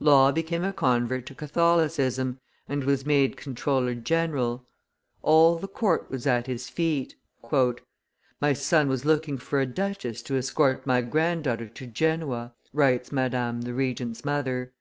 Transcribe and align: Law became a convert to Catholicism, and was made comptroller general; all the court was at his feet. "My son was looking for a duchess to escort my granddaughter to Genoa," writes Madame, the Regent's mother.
Law 0.00 0.32
became 0.32 0.64
a 0.64 0.72
convert 0.72 1.26
to 1.26 1.32
Catholicism, 1.36 2.40
and 2.68 2.82
was 2.82 3.06
made 3.06 3.36
comptroller 3.36 3.94
general; 3.94 4.66
all 5.22 5.58
the 5.60 5.68
court 5.68 6.10
was 6.10 6.26
at 6.26 6.48
his 6.48 6.68
feet. 6.68 7.14
"My 8.40 8.52
son 8.52 8.88
was 8.88 9.04
looking 9.04 9.38
for 9.38 9.60
a 9.60 9.66
duchess 9.66 10.22
to 10.22 10.34
escort 10.36 10.88
my 10.88 11.02
granddaughter 11.02 11.68
to 11.68 11.86
Genoa," 11.86 12.52
writes 12.72 13.12
Madame, 13.12 13.60
the 13.62 13.74
Regent's 13.74 14.24
mother. 14.24 14.72